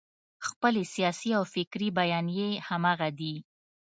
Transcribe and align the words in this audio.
خپلې 0.47 0.83
سیاسي 0.93 1.31
او 1.37 1.43
فکري 1.53 1.89
بیانیې 1.97 2.49
همغه 2.67 3.09
دي. 3.19 3.35